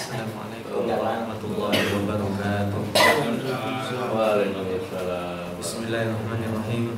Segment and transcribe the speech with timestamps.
[0.00, 2.82] Assalamualaikum warahmatullahi wabarakatuh.
[4.16, 5.60] Waalaikumsalam.
[5.60, 6.96] Bismillahirrahmanirrahim.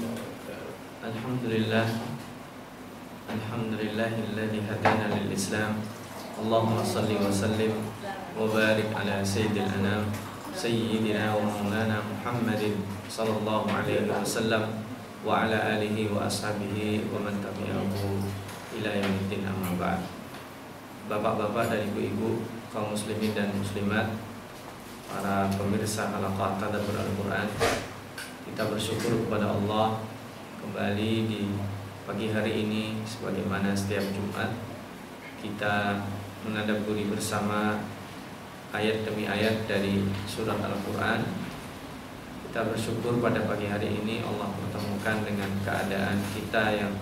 [1.02, 1.98] Alhamdulillah.
[3.27, 5.82] Alhamdulillahilladzi hadana lil Islam.
[6.38, 7.75] Allahumma salli wa sallim
[8.38, 10.07] wa barik ala sayyidil anam
[10.55, 14.79] sayyidina wa maulana Muhammadin sallallahu alaihi wasallam
[15.27, 18.23] wa ala alihi wa ashabihi wa man tabi'ahu
[18.79, 20.07] ila yaumiddin amma ba'd.
[21.11, 24.17] Bapak-bapak dan ibu-ibu kaum muslimin dan muslimat
[25.04, 27.45] para pemirsa halaqah tadabbur Al-Qur'an
[28.48, 30.00] kita bersyukur kepada Allah
[30.64, 31.53] kembali di
[32.08, 34.56] pagi hari ini sebagaimana setiap Jumat
[35.45, 36.00] kita
[36.48, 37.77] menadaburi bersama
[38.73, 41.20] ayat demi ayat dari surat Al-Qur'an.
[42.48, 46.92] Kita bersyukur pada pagi hari ini Allah pertemukan dengan keadaan kita yang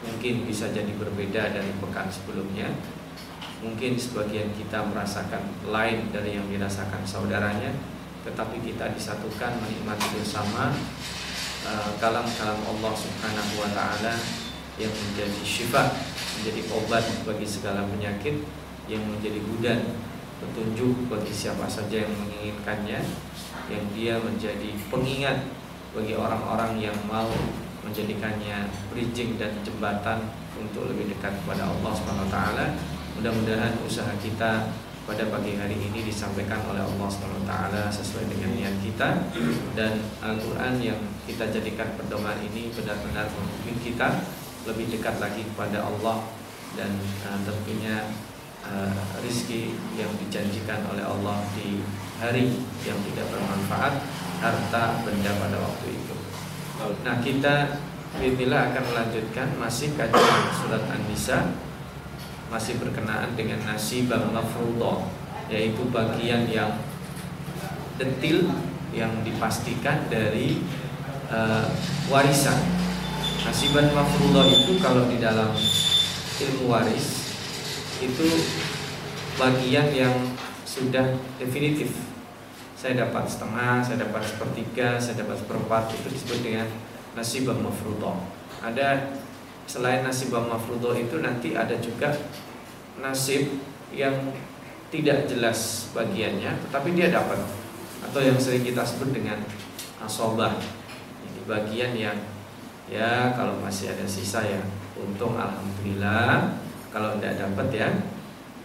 [0.00, 2.72] mungkin bisa jadi berbeda dari pekan sebelumnya
[3.60, 7.68] Mungkin sebagian kita merasakan lain dari yang dirasakan saudaranya
[8.24, 10.72] Tetapi kita disatukan menikmati bersama
[11.68, 14.16] uh, Kalam-kalam Allah subhanahu wa ta'ala
[14.80, 15.92] Yang menjadi syifa
[16.40, 18.40] Menjadi obat bagi segala penyakit
[18.88, 19.80] Yang menjadi hudan
[20.40, 23.04] Petunjuk bagi siapa saja yang menginginkannya
[23.68, 25.44] Yang dia menjadi pengingat
[25.92, 27.28] Bagi orang-orang yang mau
[27.80, 30.28] menjadikannya bridging dan jembatan
[30.60, 32.66] untuk lebih dekat kepada Allah Subhanahu wa taala
[33.20, 34.72] Mudah-mudahan usaha kita
[35.04, 37.52] pada pagi hari ini disampaikan oleh Allah SWT
[37.92, 39.28] sesuai dengan niat kita
[39.76, 40.96] dan Al-Quran yang
[41.28, 44.08] kita jadikan pedoman ini benar-benar membuat kita
[44.64, 46.32] lebih dekat lagi kepada Allah
[46.80, 46.96] dan
[47.28, 48.08] uh, tentunya
[48.64, 51.84] uh, rizki yang dijanjikan oleh Allah di
[52.24, 52.56] hari
[52.88, 54.00] yang tidak bermanfaat
[54.40, 56.16] harta benda pada waktu itu.
[57.04, 57.84] Nah kita
[58.16, 61.68] Bismillah akan melanjutkan masih kajian surat An-Nisa
[62.50, 65.06] masih berkenaan dengan nasibah mafruḍah
[65.46, 66.74] yaitu bagian yang
[67.94, 68.50] detil
[68.90, 70.58] yang dipastikan dari
[71.30, 71.70] uh,
[72.10, 72.58] warisan.
[73.46, 75.54] Nasibah mafruḍah itu kalau di dalam
[76.42, 77.34] ilmu waris
[78.02, 78.26] itu
[79.38, 80.14] bagian yang
[80.66, 81.94] sudah definitif.
[82.74, 86.66] Saya dapat setengah, saya dapat sepertiga, saya dapat seperempat itu disebut dengan
[87.12, 88.16] nasibah mafruḍah.
[88.64, 89.12] Ada
[89.70, 92.10] selain nasib mafruḍah itu nanti ada juga
[92.98, 93.62] nasib
[93.94, 94.34] yang
[94.90, 97.38] tidak jelas bagiannya tetapi dia dapat
[98.02, 99.38] atau yang sering kita sebut dengan
[100.02, 100.58] asobah.
[101.22, 102.18] Ini bagian yang
[102.90, 104.58] ya kalau masih ada sisa ya
[104.98, 106.58] untung alhamdulillah.
[106.90, 107.88] Kalau tidak dapat ya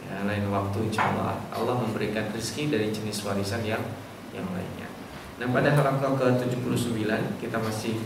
[0.10, 3.86] ya lain waktu insya Allah Allah memberikan rezeki dari jenis warisan yang
[4.34, 4.90] yang lainnya.
[5.38, 7.06] Nah pada halaman ke 79
[7.38, 8.02] kita masih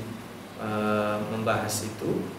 [0.60, 2.39] uh, membahas itu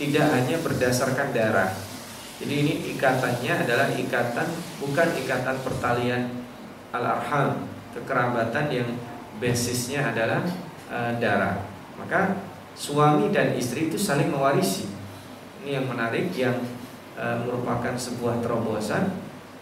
[0.00, 1.76] tidak hanya berdasarkan darah.
[2.40, 4.48] Jadi ini ikatannya adalah ikatan
[4.80, 6.40] bukan ikatan pertalian
[6.88, 8.88] al-arham, kekerabatan yang
[9.36, 10.40] basisnya adalah
[10.88, 11.60] e, darah.
[12.00, 12.40] Maka
[12.72, 14.88] suami dan istri itu saling mewarisi.
[15.60, 16.56] Ini yang menarik yang
[17.12, 19.12] e, merupakan sebuah terobosan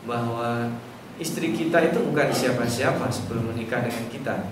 [0.07, 0.71] bahwa
[1.19, 4.47] istri kita itu bukan siapa-siapa sebelum menikah dengan kita.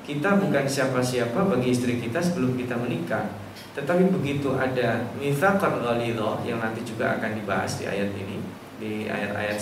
[0.00, 3.44] Kita bukan siapa-siapa bagi istri kita sebelum kita menikah
[3.76, 8.40] tetapi begitu ada mitsaqan ghalidha yang nanti juga akan dibahas di ayat ini,
[8.80, 9.60] di ayat-ayat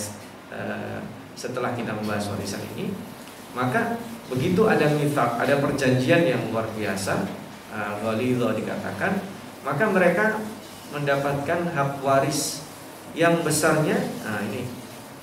[0.55, 1.03] uh,
[1.35, 2.95] setelah kita membahas warisan ini,
[3.51, 3.99] maka
[4.31, 7.27] begitu ada mitsaq, ada perjanjian yang luar biasa,
[7.75, 9.19] uh, ghalidha dikatakan,
[9.67, 10.39] maka mereka
[10.95, 12.63] mendapatkan hak waris
[13.11, 13.99] yang besarnya.
[14.23, 14.63] Nah, ini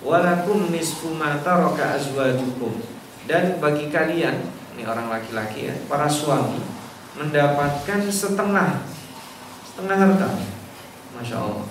[0.04, 2.76] walakum nisfu ma taraka azwajukum
[3.24, 4.36] dan bagi kalian
[4.76, 6.60] ini orang laki-laki ya, para suami
[7.16, 8.91] mendapatkan setengah
[9.72, 10.28] setengah harta.
[11.16, 11.66] Masya Allah.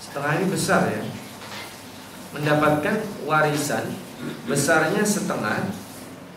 [0.00, 1.04] Setengah ini besar ya.
[2.32, 2.96] Mendapatkan
[3.28, 3.92] warisan
[4.48, 5.68] besarnya setengah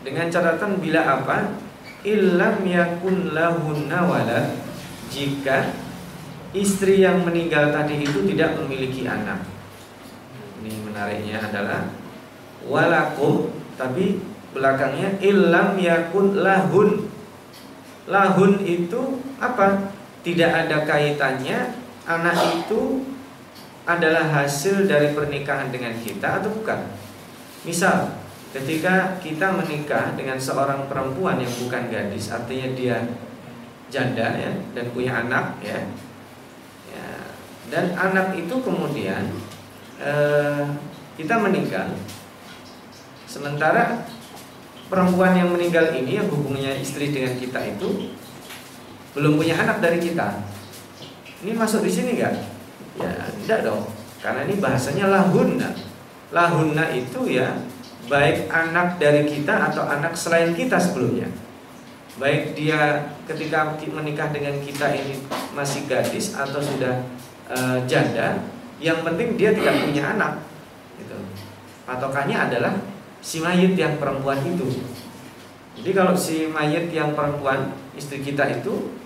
[0.03, 1.55] dengan catatan bila apa?
[2.03, 4.53] Illam yakun lahunna walad
[5.07, 5.71] jika
[6.51, 9.47] istri yang meninggal tadi itu tidak memiliki anak.
[10.61, 11.87] Ini menariknya adalah
[12.67, 14.19] walakum tapi
[14.51, 17.07] belakangnya illam yakun lahun
[18.07, 19.96] lahun itu apa?
[20.27, 21.71] Tidak ada kaitannya
[22.03, 22.99] anak itu
[23.87, 26.83] adalah hasil dari pernikahan dengan kita atau bukan?
[27.63, 28.11] Misal
[28.51, 32.99] ketika kita menikah dengan seorang perempuan yang bukan gadis, artinya dia
[33.87, 35.79] janda ya dan punya anak ya,
[36.91, 37.07] ya
[37.71, 39.31] dan anak itu kemudian
[40.03, 40.67] eh,
[41.15, 41.95] kita meninggal,
[43.31, 44.03] sementara
[44.91, 48.11] perempuan yang meninggal ini yang hubungannya istri dengan kita itu
[49.17, 50.45] belum punya anak dari kita.
[51.41, 52.37] Ini masuk di sini enggak?
[53.01, 53.09] Ya,
[53.41, 53.89] tidak dong.
[54.21, 55.73] Karena ini bahasanya lahunna.
[56.29, 57.57] Lahunna itu ya
[58.05, 61.25] baik anak dari kita atau anak selain kita sebelumnya.
[62.17, 65.21] Baik dia ketika menikah dengan kita ini
[65.53, 67.05] masih gadis atau sudah
[67.45, 68.41] e, janda,
[68.81, 70.41] yang penting dia tidak punya anak.
[70.97, 71.17] Gitu.
[71.85, 72.73] Patokannya adalah
[73.21, 74.81] si mayit yang perempuan itu.
[75.77, 78.97] Jadi kalau si mayit yang perempuan istri kita itu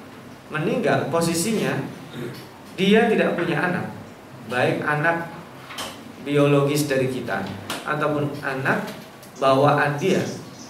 [0.52, 1.80] meninggal, posisinya
[2.76, 3.88] dia tidak punya anak,
[4.52, 5.32] baik anak
[6.28, 7.42] biologis dari kita
[7.88, 8.84] ataupun anak
[9.40, 10.22] bawaan dia,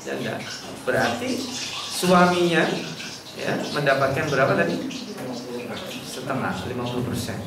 [0.05, 0.37] janda.
[0.85, 1.35] Berarti
[1.97, 2.63] suaminya
[3.35, 4.75] ya mendapatkan berapa tadi?
[6.05, 7.37] Setengah, 50 persen.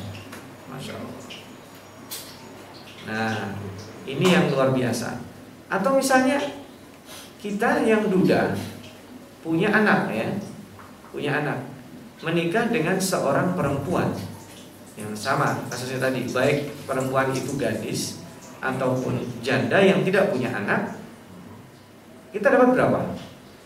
[3.05, 3.53] Nah,
[4.09, 5.21] ini yang luar biasa.
[5.69, 6.41] Atau misalnya
[7.37, 8.57] kita yang duda
[9.45, 10.29] punya anak ya,
[11.13, 11.74] punya anak,
[12.23, 14.15] menikah dengan seorang perempuan
[14.95, 18.23] yang sama kasusnya tadi, baik perempuan itu gadis
[18.63, 20.95] ataupun janda yang tidak punya anak,
[22.31, 22.99] kita dapat berapa?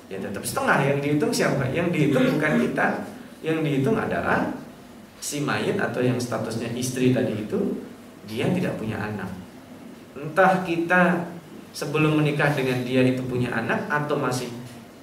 [0.09, 1.69] Ya tetap setengah yang dihitung siapa?
[1.69, 2.87] Yang dihitung bukan kita,
[3.45, 4.49] yang dihitung adalah
[5.21, 7.77] si mayat atau yang statusnya istri tadi itu
[8.25, 9.29] dia tidak punya anak.
[10.17, 11.29] Entah kita
[11.69, 14.49] sebelum menikah dengan dia itu punya anak atau masih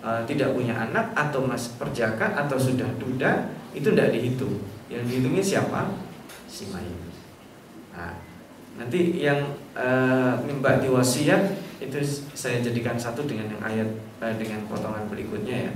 [0.06, 4.62] uh, tidak punya anak atau masih perjaka atau sudah duda itu tidak dihitung.
[4.87, 5.91] Yang dihitungnya siapa?
[6.47, 6.94] Si mayat.
[7.91, 8.14] Nah,
[8.79, 9.43] nanti yang
[9.75, 11.99] uh, mimba wasiat itu
[12.32, 13.88] saya jadikan satu dengan yang ayat
[14.23, 15.73] uh, dengan potongan berikutnya ya.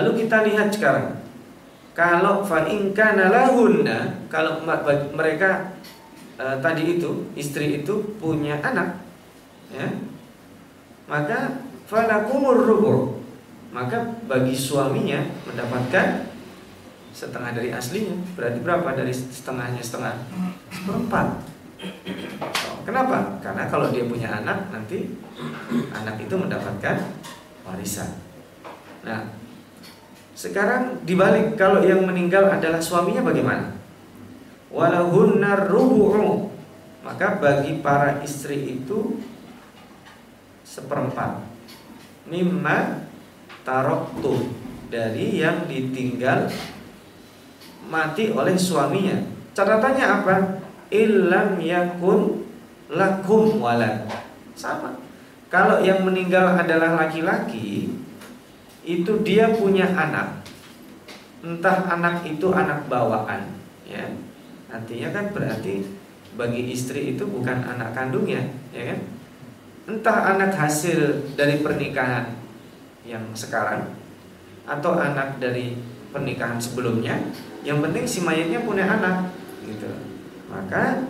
[0.00, 1.20] Lalu kita lihat sekarang
[1.92, 4.62] kalau fa'inka nalahunna kalau
[5.12, 5.74] mereka
[6.38, 9.02] uh, tadi itu istri itu punya anak
[9.74, 9.86] ya
[11.10, 12.94] maka falakumur rubu.
[13.74, 16.30] Maka bagi suaminya mendapatkan
[17.10, 18.14] setengah dari aslinya.
[18.38, 18.88] Berarti berapa?
[18.94, 20.14] Dari setengahnya setengah.
[20.70, 21.42] Seperempat.
[22.86, 23.42] Kenapa?
[23.42, 25.18] Karena kalau dia punya anak nanti
[25.90, 27.10] anak itu mendapatkan
[27.66, 28.10] warisan.
[29.02, 29.26] Nah
[30.38, 31.58] sekarang dibalik.
[31.58, 33.74] Kalau yang meninggal adalah suaminya bagaimana?
[34.70, 36.50] Walahunnar rubu'u.
[37.00, 39.18] Maka bagi para istri itu
[40.66, 41.49] seperempat
[42.30, 43.04] mimma
[43.66, 44.48] taroktu
[44.88, 46.46] dari yang ditinggal
[47.90, 49.18] mati oleh suaminya.
[49.52, 50.34] Catatannya apa?
[50.94, 52.46] Ilam yakun
[52.90, 54.06] lakum walad.
[54.54, 54.94] Sama.
[55.50, 57.90] Kalau yang meninggal adalah laki-laki,
[58.86, 60.46] itu dia punya anak.
[61.42, 64.06] Entah anak itu anak bawaan, ya.
[64.70, 65.82] Artinya kan berarti
[66.38, 68.98] bagi istri itu bukan anak kandungnya, ya kan?
[69.88, 72.36] Entah anak hasil dari pernikahan
[73.06, 73.96] yang sekarang
[74.68, 75.78] atau anak dari
[76.12, 77.16] pernikahan sebelumnya
[77.64, 79.32] yang penting si mayatnya punya anak
[79.64, 79.88] gitu.
[80.50, 81.06] Maka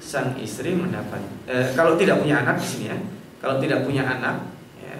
[0.00, 2.98] sang istri mendapat eh, kalau tidak punya anak di sini ya
[3.40, 4.48] kalau tidak punya anak
[4.80, 4.96] ya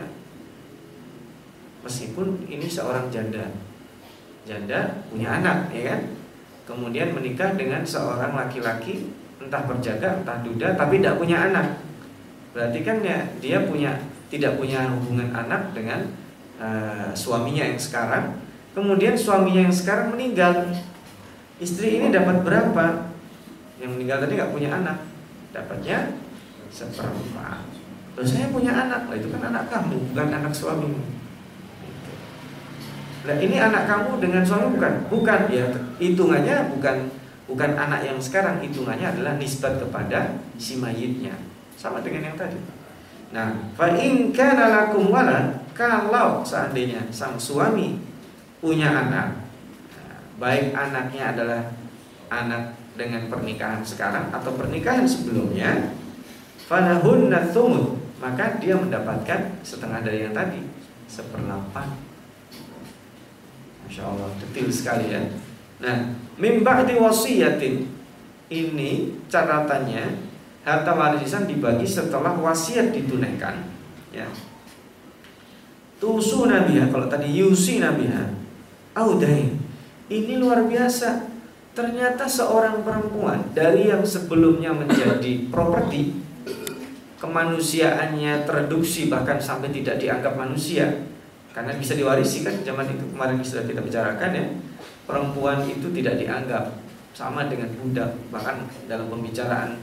[1.80, 3.48] meskipun ini seorang janda
[4.44, 6.00] janda punya anak ya kan?
[6.68, 9.10] Kemudian menikah dengan seorang laki-laki
[9.42, 11.82] entah berjaga entah duda tapi tidak punya anak
[12.50, 13.98] Berarti kan ya dia punya
[14.30, 16.06] tidak punya hubungan anak dengan
[16.58, 18.38] uh, suaminya yang sekarang.
[18.70, 20.70] Kemudian suaminya yang sekarang meninggal.
[21.58, 23.10] Istri ini dapat berapa?
[23.82, 24.98] Yang meninggal tadi nggak punya anak,
[25.50, 26.14] dapatnya
[26.70, 27.66] seperempat.
[28.14, 31.02] Terus saya punya anak, lah itu kan anak kamu, bukan anak suamimu.
[33.20, 35.68] Nah ini anak kamu dengan suami bukan, bukan ya
[36.00, 36.96] hitungannya bukan
[37.44, 41.36] bukan anak yang sekarang, hitungannya adalah nisbat kepada si mayitnya.
[41.80, 42.60] Sama dengan yang tadi.
[43.32, 47.96] Nah, fa in kana lakum walad, kalau seandainya sang suami
[48.60, 49.48] punya anak,
[50.36, 51.72] baik anaknya adalah
[52.28, 55.96] anak dengan pernikahan sekarang atau pernikahan sebelumnya,
[56.68, 60.60] falahunna thumut, maka dia mendapatkan setengah dari yang tadi,
[61.08, 61.96] seperlapan.
[63.88, 65.22] Masya Allah, detil sekali ya.
[65.80, 67.88] Nah, mimba di wasiyatin
[68.52, 70.29] ini catatannya
[70.64, 73.64] harta warisan dibagi setelah wasiat ditunaikan.
[74.12, 74.28] Ya.
[76.00, 78.24] Tusu nabiha kalau tadi yusi nabiha
[78.96, 79.60] audain
[80.10, 81.30] ini luar biasa.
[81.70, 86.18] Ternyata seorang perempuan dari yang sebelumnya menjadi properti
[87.22, 91.06] kemanusiaannya tereduksi bahkan sampai tidak dianggap manusia.
[91.54, 94.46] Karena bisa diwarisi kan zaman itu kemarin sudah kita bicarakan ya.
[95.06, 96.74] Perempuan itu tidak dianggap
[97.14, 99.78] sama dengan budak bahkan dalam pembicaraan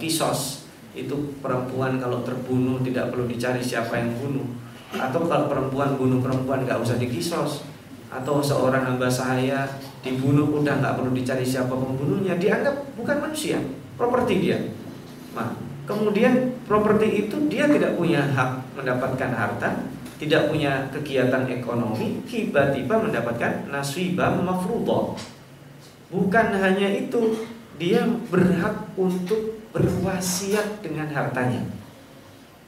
[0.00, 0.68] kisos.
[0.96, 4.46] Itu perempuan kalau terbunuh tidak perlu dicari siapa yang bunuh.
[4.96, 7.68] Atau kalau perempuan bunuh perempuan nggak usah dikisos.
[8.08, 9.68] Atau seorang hamba sahaya
[10.00, 12.40] dibunuh udah nggak perlu dicari siapa pembunuhnya.
[12.40, 13.60] Dianggap bukan manusia
[14.00, 14.58] properti dia.
[15.36, 15.52] Nah
[15.86, 19.70] kemudian properti itu dia tidak punya hak mendapatkan harta
[20.16, 25.12] tidak punya kegiatan ekonomi tiba-tiba mendapatkan nasibah mafruḍah.
[26.08, 27.36] Bukan hanya itu
[27.76, 28.00] dia
[28.32, 31.62] berhak untuk berwasiat dengan hartanya.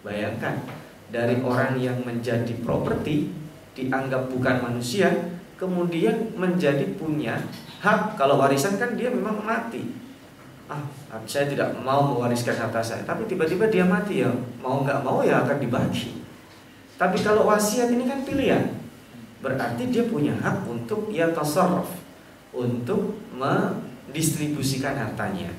[0.03, 0.63] Bayangkan
[1.09, 3.33] dari orang yang menjadi properti
[3.75, 5.11] dianggap bukan manusia
[5.59, 7.39] kemudian menjadi punya
[7.83, 8.15] hak.
[8.15, 9.95] Kalau warisan kan dia memang mati.
[10.69, 10.83] Ah
[11.25, 14.31] saya tidak mau mewariskan harta saya tapi tiba-tiba dia mati ya.
[14.61, 16.19] Mau nggak mau ya akan dibagi.
[16.99, 18.75] Tapi kalau wasiat ini kan pilihan.
[19.39, 21.87] Berarti dia punya hak untuk ya tasarruf,
[22.51, 25.55] untuk mendistribusikan hartanya.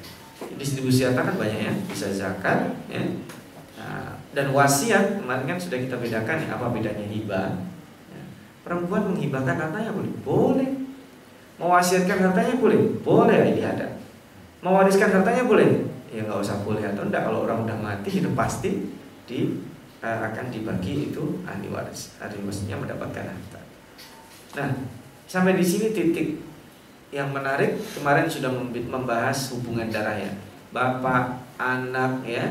[0.56, 3.04] Distribusi harta kan banyak ya, bisa zakat ya.
[3.80, 7.60] Nah, dan wasiat kemarin kan sudah kita bedakan ya, apa bedanya hibah.
[8.12, 8.22] Ya.
[8.64, 10.70] Perempuan menghibahkan hartanya boleh, boleh.
[11.60, 14.00] Mewasiatkan hartanya boleh, boleh ini ada.
[14.64, 18.92] Mewariskan hartanya boleh, ya nggak usah boleh atau enggak kalau orang udah mati itu pasti
[19.28, 19.60] di
[20.04, 22.16] uh, akan dibagi itu ahli waris.
[22.20, 23.62] Ahli warisnya mendapatkan harta.
[24.60, 24.72] Nah,
[25.28, 26.49] sampai di sini titik
[27.10, 30.32] yang menarik kemarin sudah membahas hubungan darah ya.
[30.70, 32.46] Bapak, anak ya,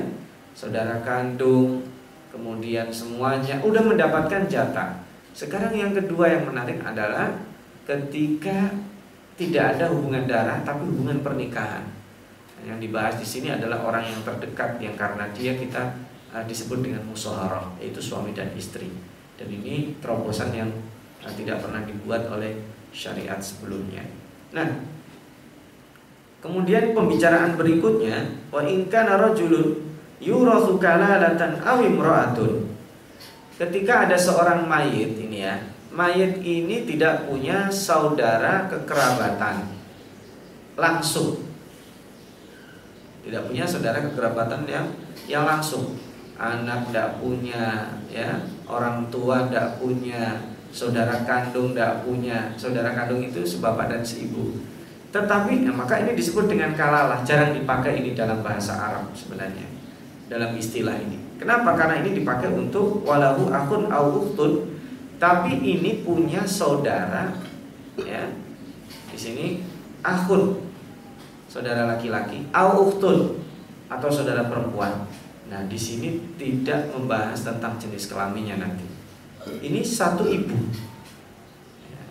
[0.51, 1.87] saudara kandung,
[2.35, 4.99] kemudian semuanya udah mendapatkan jatah.
[5.31, 7.31] Sekarang yang kedua yang menarik adalah
[7.87, 8.75] ketika
[9.39, 11.87] tidak ada hubungan darah tapi hubungan pernikahan.
[12.67, 15.95] Yang dibahas di sini adalah orang yang terdekat yang karena dia kita
[16.35, 18.91] uh, disebut dengan musaharah yaitu suami dan istri
[19.39, 20.71] dan ini terobosan yang
[21.23, 22.59] uh, tidak pernah dibuat oleh
[22.91, 24.03] syariat sebelumnya.
[24.55, 24.69] Nah,
[26.41, 29.89] kemudian pembicaraan berikutnya wa in kana rajulun
[30.23, 31.81] yurathu kalalatan aw.
[33.59, 35.59] Ketika ada seorang mayit ini ya,
[35.91, 39.67] mayit ini tidak punya saudara kekerabatan
[40.79, 41.43] langsung.
[43.27, 44.87] Tidak punya saudara kekerabatan yang
[45.27, 45.99] yang langsung
[46.39, 52.53] anak tidak punya ya orang tua tidak punya saudara kandung tidak punya.
[52.55, 54.57] Saudara kandung itu sebapak dan seibu
[55.09, 57.25] tetapi ya, maka ini disebut dengan kalalah.
[57.25, 59.65] Jarang dipakai ini dalam bahasa Arab sebenarnya.
[60.29, 61.17] Dalam istilah ini.
[61.41, 61.73] Kenapa?
[61.73, 64.29] Karena ini dipakai untuk walahu akun au
[65.19, 67.33] tapi ini punya saudara
[67.97, 68.29] ya.
[69.09, 69.65] Di sini
[70.05, 70.61] akun
[71.49, 72.45] saudara laki-laki.
[72.53, 72.93] Au
[73.89, 75.09] atau saudara perempuan.
[75.49, 78.85] Nah, di sini tidak membahas tentang jenis kelaminnya nanti.
[79.63, 80.57] Ini satu ibu.
[81.89, 82.03] Ya,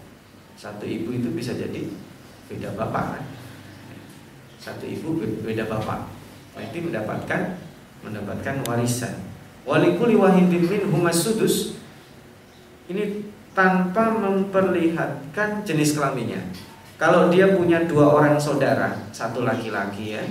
[0.58, 1.90] satu ibu itu bisa jadi
[2.50, 3.24] beda bapak kan?
[4.58, 6.10] Satu ibu beda bapak.
[6.58, 7.62] Nanti mendapatkan
[8.02, 9.14] mendapatkan warisan.
[9.68, 11.78] Walikuli wahidin min humas sudus.
[12.88, 16.40] Ini tanpa memperlihatkan jenis kelaminnya.
[16.98, 20.24] Kalau dia punya dua orang saudara, satu laki-laki ya,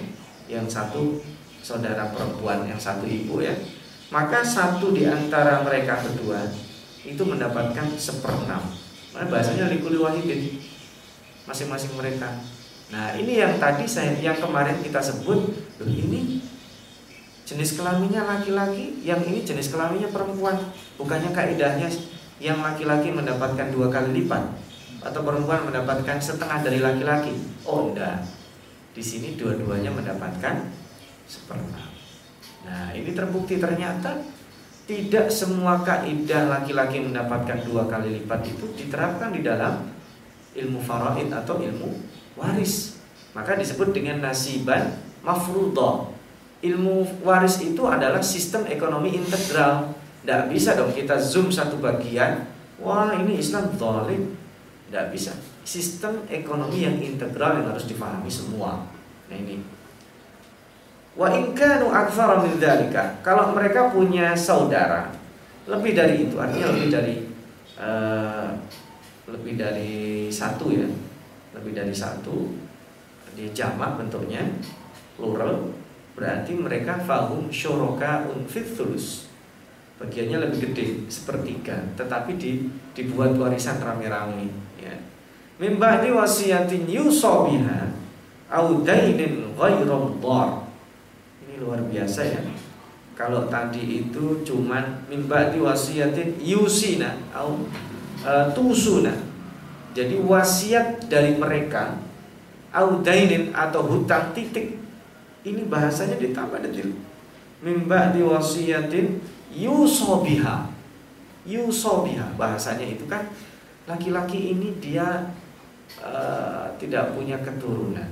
[0.50, 1.20] yang satu
[1.66, 3.50] saudara perempuan yang satu ibu ya
[4.14, 6.46] maka satu di antara mereka berdua
[7.06, 8.62] itu mendapatkan seperenam
[9.14, 10.58] nah, bahasanya likuli wahidin
[11.46, 12.26] masing-masing mereka.
[12.90, 15.46] Nah ini yang tadi saya yang kemarin kita sebut
[15.86, 16.42] ini
[17.46, 20.58] jenis kelaminnya laki-laki yang ini jenis kelaminnya perempuan.
[20.98, 21.86] Bukannya kaidahnya
[22.42, 24.42] yang laki-laki mendapatkan dua kali lipat
[25.06, 27.32] atau perempuan mendapatkan setengah dari laki-laki.
[27.62, 28.26] Oh enggak.
[28.90, 30.66] Di sini dua-duanya mendapatkan
[31.30, 31.86] seperenam.
[32.66, 34.18] Nah, ini terbukti ternyata
[34.86, 39.82] tidak semua kaidah laki-laki mendapatkan dua kali lipat itu diterapkan di dalam
[40.54, 41.90] ilmu faraid atau ilmu
[42.38, 43.02] waris.
[43.34, 44.94] Maka disebut dengan nasiban
[45.26, 46.14] mafruḍah.
[46.62, 49.92] Ilmu waris itu adalah sistem ekonomi integral.
[50.22, 52.46] Tidak bisa dong kita zoom satu bagian,
[52.78, 54.38] wah ini Islam zalim.
[54.86, 55.34] Tidak bisa.
[55.66, 58.86] Sistem ekonomi yang integral yang harus difahami semua.
[59.26, 59.58] Nah ini
[61.16, 61.88] Wa in kanu
[62.44, 63.24] min dzalika.
[63.24, 65.10] Kalau mereka punya saudara
[65.66, 67.16] lebih dari itu, artinya lebih dari
[67.80, 68.52] uh,
[69.26, 70.86] lebih dari satu ya.
[71.56, 72.66] Lebih dari satu
[73.36, 74.48] dia jamak bentuknya
[75.20, 75.76] plural
[76.16, 79.28] berarti mereka fahum syuraka unfithulus
[80.00, 84.48] bagiannya lebih gede sepertiga tetapi di, dibuat warisan rame-rame
[84.80, 84.96] ya
[86.00, 87.92] di wasiyatin yusobiha
[88.48, 90.16] au dainin ghairu
[91.60, 92.40] luar biasa ya
[93.16, 97.64] kalau tadi itu cuman mimba wasiatin yusina atau
[98.20, 99.16] uh, tusuna.
[99.96, 101.96] Jadi wasiat dari mereka
[102.68, 104.76] audainin atau hutang titik
[105.48, 106.92] ini bahasanya ditambah detil.
[107.64, 110.68] Mimba wasiatin yusobiha
[111.48, 113.24] yusobiha bahasanya itu kan
[113.88, 115.30] laki-laki ini dia
[116.02, 118.10] uh, tidak punya keturunan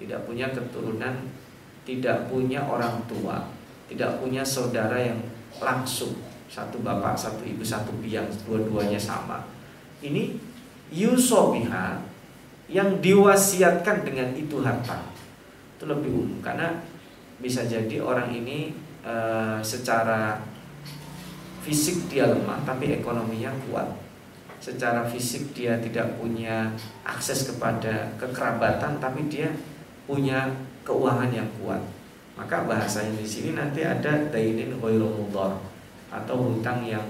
[0.00, 1.28] tidak punya keturunan
[1.84, 3.60] tidak punya orang tua
[3.90, 5.18] tidak punya saudara yang
[5.58, 6.14] langsung
[6.46, 9.42] satu bapak, satu ibu, satu biang, dua-duanya sama.
[9.98, 10.38] Ini
[10.94, 11.98] yusobiha
[12.70, 15.10] yang diwasiatkan dengan itu harta.
[15.74, 16.78] Itu lebih umum karena
[17.42, 18.70] bisa jadi orang ini
[19.02, 19.14] e,
[19.58, 20.38] secara
[21.66, 23.90] fisik dia lemah tapi ekonominya kuat.
[24.62, 26.70] Secara fisik dia tidak punya
[27.02, 29.50] akses kepada kekerabatan tapi dia
[30.06, 30.46] punya
[30.90, 31.78] keuangan yang kuat.
[32.34, 35.30] Maka bahasanya di sini nanti ada dainin ghairu
[36.10, 37.06] atau hutang yang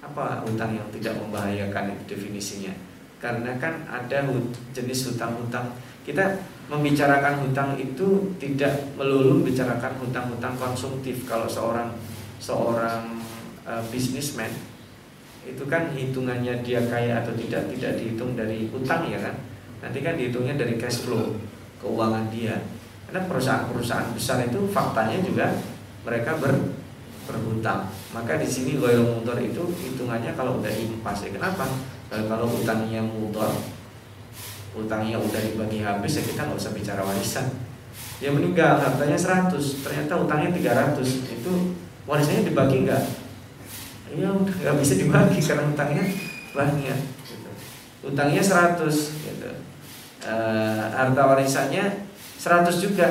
[0.00, 2.72] apa hutang yang tidak membahayakan itu definisinya.
[3.20, 4.24] Karena kan ada
[4.72, 5.76] jenis hutang-hutang.
[6.02, 11.22] Kita membicarakan hutang itu tidak melulu membicarakan hutang-hutang konsumtif.
[11.28, 11.94] Kalau seorang
[12.42, 13.22] seorang
[13.62, 14.50] uh, businessman
[15.42, 19.38] itu kan hitungannya dia kaya atau tidak tidak dihitung dari hutang ya kan?
[19.82, 21.34] Nanti kan dihitungnya dari cash flow
[21.82, 22.58] keuangan dia
[23.12, 25.52] karena perusahaan-perusahaan besar itu faktanya juga
[26.00, 26.72] mereka ber,
[27.28, 27.92] berhutang.
[28.16, 31.28] Maka di sini goyong motor itu hitungannya kalau udah impas ya.
[31.28, 31.68] Kenapa?
[32.08, 33.52] Kalau, kalau utangnya motor,
[34.72, 37.52] utangnya udah dibagi habis ya kita nggak usah bicara warisan.
[38.16, 41.04] Dia meninggal hartanya 100, ternyata utangnya 300
[41.36, 41.52] itu
[42.08, 43.02] warisannya dibagi nggak?
[44.16, 46.04] Ya udah nggak bisa dibagi karena utangnya
[46.56, 46.98] banyak.
[47.28, 47.50] Gitu.
[48.08, 48.88] Utangnya 100,
[49.20, 49.52] gitu.
[50.24, 50.34] E,
[50.96, 52.08] harta warisannya
[52.42, 53.06] 100 juga.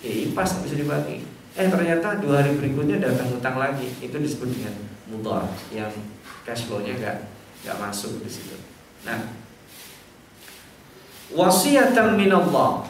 [0.00, 1.20] Ya pas bisa dibagi.
[1.52, 3.92] Eh ternyata dua hari berikutnya datang utang lagi.
[4.00, 4.72] Itu disebut dengan
[5.12, 5.92] mutor yang
[6.48, 7.28] cash flow-nya gak,
[7.68, 8.56] gak masuk di situ.
[9.04, 9.28] Nah
[11.36, 12.88] wasiatan minallah.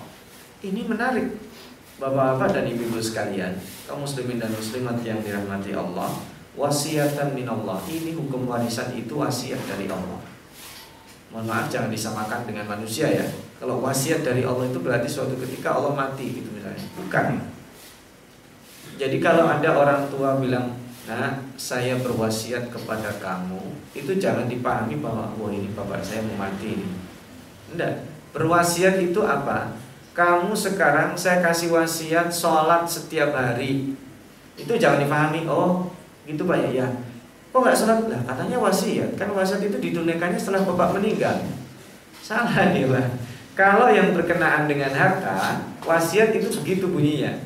[0.62, 1.50] Ini menarik
[2.00, 3.60] Bapak-bapak dan ibu-ibu sekalian.
[3.84, 6.08] Kaum muslimin dan muslimat yang dirahmati Allah
[6.54, 7.82] wasiatan minallah.
[7.90, 10.30] Ini hukum warisan itu wasiat dari Allah
[11.30, 13.26] mohon maaf jangan disamakan dengan manusia ya
[13.60, 16.80] kalau wasiat dari Allah itu berarti suatu ketika Allah mati gitu misalnya.
[16.96, 17.44] Bukan.
[18.96, 25.36] Jadi kalau ada orang tua bilang, "Nah, saya berwasiat kepada kamu," itu jangan dipahami bahwa
[25.36, 26.88] oh ini bapak saya mau mati ini.
[27.76, 28.08] Enggak.
[28.32, 29.76] Berwasiat itu apa?
[30.16, 33.92] Kamu sekarang saya kasih wasiat sholat setiap hari.
[34.56, 35.92] Itu jangan dipahami, oh
[36.24, 36.84] gitu Pak ya.
[36.84, 36.88] ya.
[37.50, 37.98] Kok nggak sholat?
[38.06, 39.10] Lah katanya wasiat.
[39.18, 41.42] Kan wasiat itu ditunaikannya setelah bapak meninggal.
[42.22, 43.06] Salah nih Pak.
[43.58, 47.42] Kalau yang berkenaan dengan harta, wasiat itu begitu bunyinya.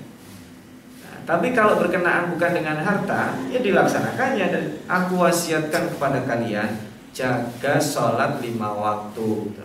[1.01, 6.69] Nah, tapi kalau berkenaan bukan dengan harta, ya dilaksanakannya dan aku wasiatkan kepada kalian
[7.17, 9.57] jaga sholat lima waktu.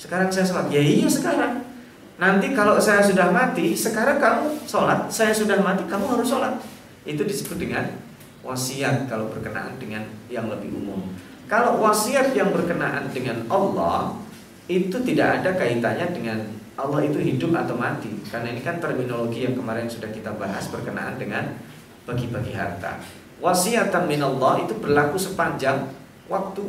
[0.00, 1.62] Sekarang saya sholat, ya iya sekarang.
[2.16, 6.54] Nanti kalau saya sudah mati, sekarang kamu sholat, saya sudah mati, kamu harus sholat.
[7.04, 7.86] Itu disebut dengan
[8.42, 11.14] wasiat kalau berkenaan dengan yang lebih umum.
[11.46, 14.18] Kalau wasiat yang berkenaan dengan Allah,
[14.66, 16.38] itu tidak ada kaitannya dengan
[16.74, 18.10] Allah itu hidup atau mati.
[18.26, 21.54] Karena ini kan terminologi yang kemarin sudah kita bahas berkenaan dengan
[22.02, 22.98] bagi-bagi harta.
[23.38, 25.90] Wasiatan minallah itu berlaku sepanjang
[26.26, 26.64] waktu.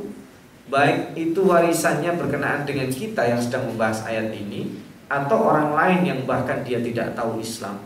[0.68, 4.80] Baik itu warisannya berkenaan dengan kita yang sedang membahas ayat ini
[5.12, 7.78] atau orang lain yang bahkan dia tidak tahu Islam.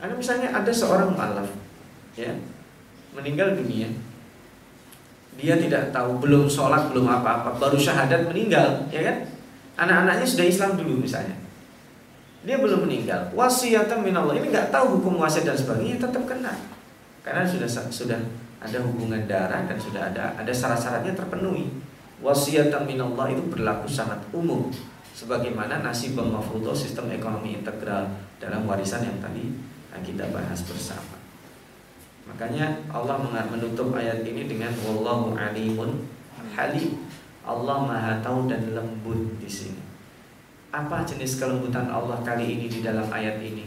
[0.00, 1.48] Ada misalnya ada seorang malaf
[2.16, 2.32] ya
[3.16, 3.90] meninggal dunia
[5.40, 9.16] dia tidak tahu belum sholat belum apa-apa baru syahadat meninggal ya kan?
[9.80, 11.32] Anak-anaknya sudah Islam dulu misalnya.
[12.44, 13.32] Dia belum meninggal.
[13.32, 14.36] Wasiatan minallah.
[14.36, 16.52] Ini nggak tahu hukum wasiat dan sebagainya tetap kena.
[17.24, 18.20] Karena sudah sudah
[18.60, 21.72] ada hubungan darah dan sudah ada ada syarat-syaratnya terpenuhi.
[22.20, 24.68] Wasiatan minallah itu berlaku sangat umum.
[25.16, 29.52] Sebagaimana nasib mafruḍo sistem ekonomi integral dalam warisan yang tadi
[30.00, 31.19] kita bahas bersama
[32.30, 33.18] makanya Allah
[33.50, 36.06] menutup ayat ini dengan wallahu alimun
[36.54, 37.10] halim
[37.50, 39.80] Allah Maha tahu dan lembut di sini.
[40.70, 43.66] Apa jenis kelembutan Allah kali ini di dalam ayat ini?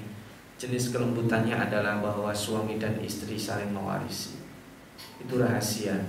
[0.55, 4.39] Jenis kelembutannya adalah bahwa suami dan istri saling mewarisi.
[5.19, 5.99] Itu rahasia.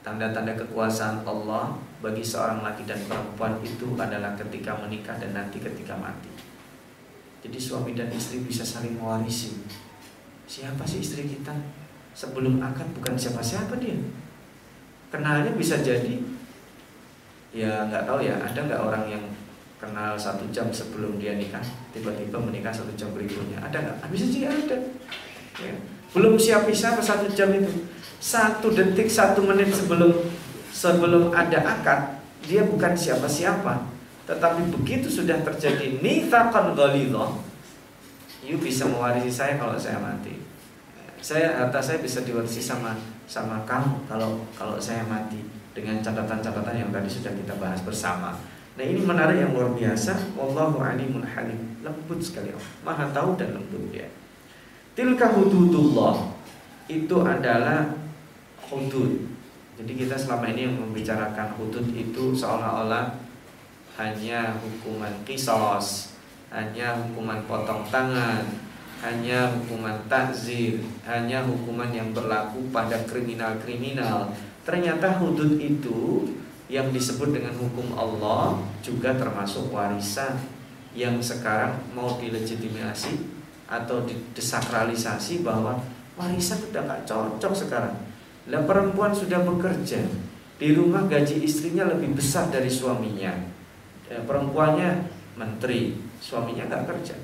[0.00, 5.98] Tanda-tanda kekuasaan Allah bagi seorang laki dan perempuan itu adalah ketika menikah dan nanti ketika
[5.98, 6.30] mati.
[7.44, 9.66] Jadi suami dan istri bisa saling mewarisi.
[10.46, 11.52] Siapa sih istri kita?
[12.16, 13.98] Sebelum akad bukan siapa-siapa dia.
[15.12, 16.36] Kenalnya bisa jadi
[17.56, 19.24] ya nggak tahu ya ada nggak orang yang
[19.80, 21.64] kenal satu jam sebelum dia nikah
[21.96, 24.76] tiba-tiba menikah satu jam berikutnya ada nggak bisa sih ada
[25.60, 25.72] ya.
[26.12, 27.88] belum siap siapa satu jam itu
[28.20, 30.12] satu detik satu menit sebelum
[30.68, 33.88] sebelum ada akad dia bukan siapa-siapa
[34.28, 37.40] tetapi begitu sudah terjadi nifaqan ghalidhah
[38.46, 40.38] you bisa mewarisi saya kalau saya mati.
[41.18, 42.94] Saya harta saya bisa diwarisi sama
[43.26, 45.42] sama kamu kalau kalau saya mati
[45.74, 48.38] dengan catatan-catatan yang tadi sudah kita bahas bersama.
[48.78, 50.38] Nah ini menarik yang luar biasa.
[50.38, 51.74] Wallahu alimun halim.
[51.82, 52.54] Lembut sekali.
[52.54, 54.06] Allah Maha tahu dan lembut dia
[54.94, 56.30] Tilka hududullah.
[56.86, 57.90] Itu adalah
[58.70, 59.26] hudud.
[59.76, 63.12] Jadi kita selama ini yang membicarakan hudud itu Seolah-olah
[64.00, 66.15] Hanya hukuman kisos
[66.56, 68.40] Hanya hukuman potong tangan
[69.04, 74.32] Hanya hukuman takzir Hanya hukuman yang berlaku pada kriminal-kriminal
[74.64, 76.24] Ternyata hudud itu
[76.66, 80.34] yang disebut dengan hukum Allah juga termasuk warisan
[80.96, 83.22] yang sekarang mau dilegitimasi
[83.70, 85.78] atau didesakralisasi bahwa
[86.18, 87.94] warisan sudah nggak cocok sekarang.
[88.50, 90.02] Lah perempuan sudah bekerja
[90.56, 93.34] di rumah gaji istrinya lebih besar dari suaminya.
[94.06, 97.14] Ya, perempuannya menteri, suaminya nggak kerja.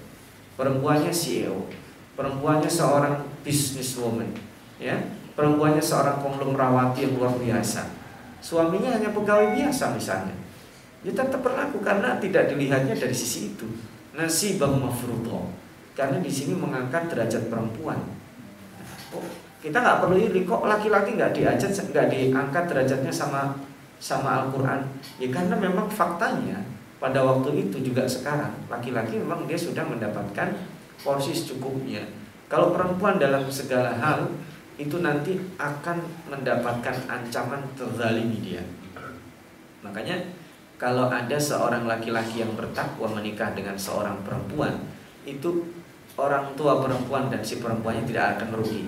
[0.55, 1.67] Perempuannya CEO,
[2.15, 4.31] perempuannya seorang businesswoman,
[4.79, 4.95] ya,
[5.35, 7.91] perempuannya seorang konglomerawati yang luar biasa.
[8.39, 10.35] Suaminya hanya pegawai biasa misalnya.
[11.03, 13.67] Dia tetap berlaku karena tidak dilihatnya dari sisi itu.
[14.15, 15.51] Nasi bang mafruto
[15.99, 17.99] karena di sini mengangkat derajat perempuan.
[19.11, 19.25] Oh,
[19.59, 23.57] kita nggak perlu ini kok laki-laki nggak diajak nggak diangkat derajatnya sama
[23.99, 24.85] sama Al-Quran.
[25.19, 26.72] Ya karena memang faktanya
[27.03, 30.55] pada waktu itu juga sekarang laki-laki memang dia sudah mendapatkan
[31.03, 32.07] porsi secukupnya
[32.47, 34.31] kalau perempuan dalam segala hal
[34.77, 38.61] itu nanti akan mendapatkan ancaman terzalimi dia.
[39.85, 40.21] Makanya
[40.81, 44.81] kalau ada seorang laki-laki yang bertakwa menikah dengan seorang perempuan,
[45.25, 45.65] itu
[46.17, 48.85] orang tua perempuan dan si perempuannya tidak akan merugi.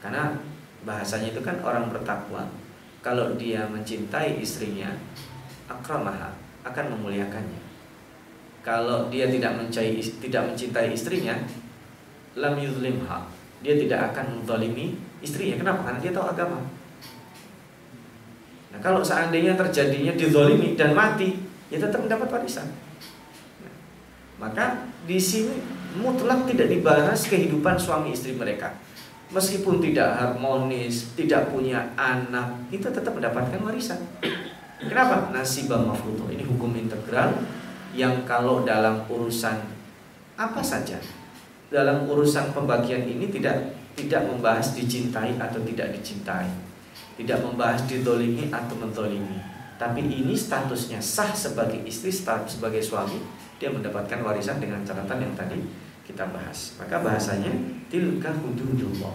[0.00, 0.32] Karena
[0.88, 2.48] bahasanya itu kan orang bertakwa.
[3.02, 4.88] Kalau dia mencintai istrinya,
[5.66, 7.62] akramaha akan memuliakannya.
[8.62, 11.34] Kalau dia tidak mencintai tidak mencintai istrinya,
[12.38, 13.26] lam yuzlimha.
[13.62, 15.58] Dia tidak akan menzalimi istrinya.
[15.58, 15.86] Kenapa?
[15.86, 16.58] Karena dia tahu agama.
[18.72, 21.36] Nah, kalau seandainya terjadinya dizolimi dan mati,
[21.68, 22.66] ya tetap mendapat warisan.
[23.62, 23.74] Nah,
[24.40, 25.58] maka di sini
[25.98, 28.72] mutlak tidak dibahas kehidupan suami istri mereka.
[29.32, 33.96] Meskipun tidak harmonis, tidak punya anak, itu tetap mendapatkan warisan.
[34.88, 35.30] Kenapa?
[35.30, 37.38] Nasibah mafruto ini hukum integral
[37.92, 39.60] yang kalau dalam urusan
[40.34, 40.96] apa saja
[41.68, 46.48] dalam urusan pembagian ini tidak tidak membahas dicintai atau tidak dicintai
[47.20, 49.36] tidak membahas didolimi atau mentolimi
[49.76, 53.20] tapi ini statusnya sah sebagai istri status sebagai suami
[53.60, 55.58] dia mendapatkan warisan dengan catatan yang tadi
[56.02, 56.74] kita bahas.
[56.82, 57.50] Maka bahasanya
[57.86, 59.14] tilka hududullah.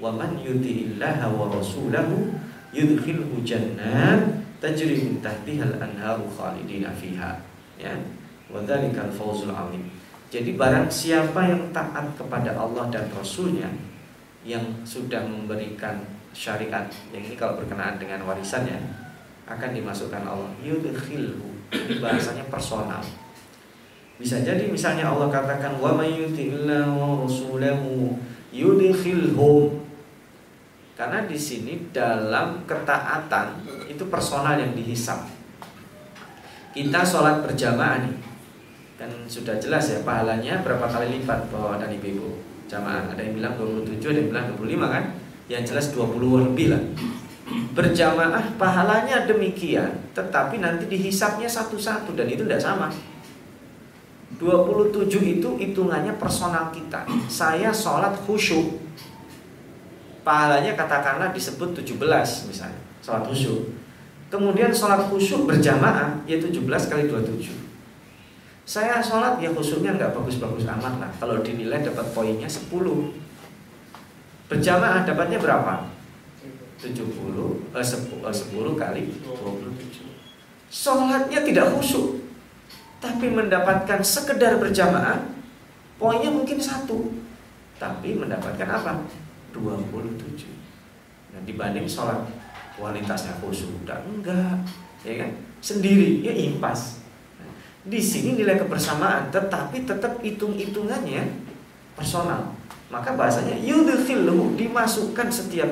[0.00, 2.32] Wa man yuti'illaha wa rasulahu
[2.72, 7.38] yudkhilhu jannat tajri min tahtiha al-anharu khalidina fiha.
[7.78, 7.94] Ya.
[8.48, 9.86] Wa dzalikal fawzul alim
[10.28, 13.72] jadi barang siapa yang taat kepada Allah dan Rasulnya
[14.44, 16.04] yang sudah memberikan
[16.36, 16.84] syariat
[17.16, 18.76] yang ini kalau berkenaan dengan warisannya
[19.48, 20.52] akan dimasukkan Allah.
[20.60, 21.72] Yudkhilhu.
[21.72, 23.00] Ini bahasanya personal.
[24.20, 28.20] Bisa jadi misalnya Allah katakan wa may yuti'illahu rasulahu
[28.52, 29.77] yudkhilhum
[30.98, 35.30] karena di sini dalam ketaatan itu personal yang dihisap.
[36.74, 38.18] Kita sholat berjamaah nih.
[38.98, 43.14] Kan sudah jelas ya pahalanya berapa kali lipat bahwa dan ibu jamaah.
[43.14, 45.04] Ada yang bilang 27 ada yang bilang 25 kan?
[45.46, 46.18] Yang jelas 20
[46.50, 46.82] lebih lah.
[47.78, 52.90] Berjamaah pahalanya demikian tetapi nanti dihisapnya satu-satu dan itu tidak sama.
[54.34, 57.06] 27 itu hitungannya personal kita.
[57.30, 58.87] Saya sholat khusyuk
[60.28, 61.96] pahalanya katakanlah disebut 17
[62.52, 63.72] misalnya sholat khusyuk
[64.28, 67.68] kemudian sholat khusyuk berjamaah ya 17 kali 27
[68.68, 71.08] saya sholat ya khusyuknya nggak bagus-bagus amat lah.
[71.16, 72.68] Kalau dinilai dapat poinnya 10
[74.44, 75.88] Berjamaah dapatnya berapa?
[76.76, 76.92] 70
[77.72, 80.04] eh, 10, eh, 10 kali 27
[80.68, 82.20] Sholatnya tidak khusyuk
[83.00, 85.16] Tapi mendapatkan sekedar berjamaah
[85.96, 87.08] Poinnya mungkin satu
[87.80, 89.00] Tapi mendapatkan apa?
[89.60, 90.58] 27
[91.34, 92.24] Nah dibanding sholat
[92.78, 93.82] kualitasnya khusyuk.
[93.82, 94.62] Dan enggak.
[95.02, 95.30] Ya kan?
[95.58, 97.02] Sendiri ya impas.
[97.88, 101.24] Di sini nilai kebersamaan, tetapi tetap hitung-hitungannya
[101.96, 102.54] personal.
[102.88, 105.68] Maka bahasanya yudhillu dimasukkan setiap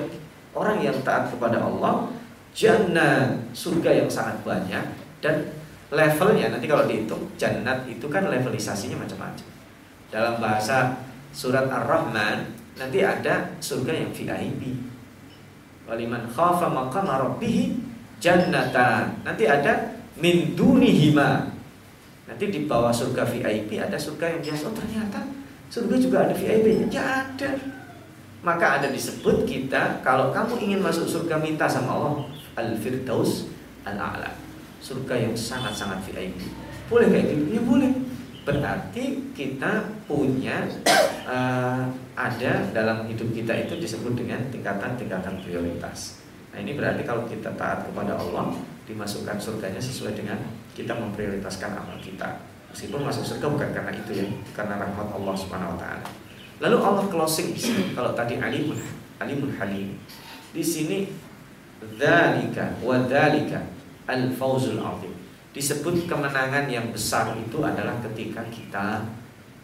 [0.53, 2.09] orang yang taat kepada Allah
[2.57, 4.81] jannah surga yang sangat banyak
[5.21, 5.45] dan
[5.93, 9.49] levelnya nanti kalau dihitung jannat itu kan levelisasinya macam-macam.
[10.09, 11.05] Dalam bahasa
[11.37, 14.77] surat Ar-Rahman nanti ada surga yang VIP.
[15.89, 17.81] Waliman khafa maqama rabbih
[18.21, 19.25] jannatan.
[19.25, 21.53] Nanti ada min dunihima.
[22.27, 24.63] Nanti di bawah surga VIP ada surga yang biasa.
[24.69, 25.21] Oh, ternyata
[25.73, 26.87] surga juga ada VIP-nya.
[26.91, 27.51] Ya ada.
[28.45, 32.15] Maka ada disebut kita kalau kamu ingin masuk surga minta sama Allah
[32.55, 33.51] al-firdaus
[33.83, 34.39] al-a'la.
[34.83, 36.39] Surga yang sangat-sangat VIP.
[36.87, 37.59] Boleh kayak gitu?
[37.59, 37.91] Ya boleh.
[38.47, 40.63] Berarti kita punya
[41.27, 41.83] uh,
[42.15, 46.23] ada dalam hidup kita itu disebut dengan tingkatan-tingkatan prioritas.
[46.55, 48.55] Nah ini berarti kalau kita taat kepada Allah
[48.87, 50.39] dimasukkan surganya sesuai dengan
[50.79, 52.39] kita memprioritaskan amal kita.
[52.71, 56.07] Meskipun masuk surga bukan karena itu ya, karena rahmat Allah Subhanahu Wa Taala.
[56.63, 57.99] Lalu Allah closing di sini.
[57.99, 58.79] Kalau tadi alimun
[59.19, 59.99] alimun halim,
[60.55, 61.11] di sini
[61.99, 63.59] dalika wa dalika
[64.07, 65.26] al fauzul azim
[65.57, 69.09] disebut kemenangan yang besar itu adalah ketika kita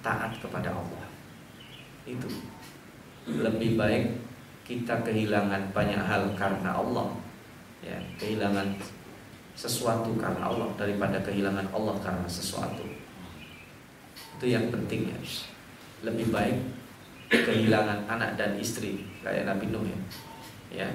[0.00, 1.04] taat kepada Allah.
[2.08, 2.32] Itu
[3.28, 4.16] lebih baik
[4.64, 7.12] kita kehilangan banyak hal karena Allah,
[7.84, 8.72] ya kehilangan
[9.52, 12.88] sesuatu karena Allah daripada kehilangan Allah karena sesuatu.
[14.40, 15.18] Itu yang penting ya.
[16.08, 16.56] Lebih baik
[17.28, 19.98] kehilangan anak dan istri kayak Nabi Nuh ya.
[20.72, 20.88] Ya,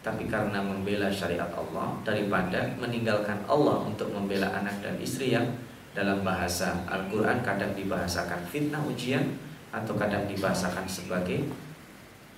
[0.00, 5.44] tapi karena membela syariat Allah daripada meninggalkan Allah untuk membela anak dan istri yang
[5.92, 9.36] dalam bahasa Al-Quran kadang dibahasakan fitnah ujian
[9.70, 11.44] atau kadang dibahasakan sebagai